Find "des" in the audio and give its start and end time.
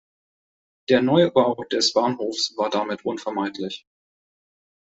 1.71-1.93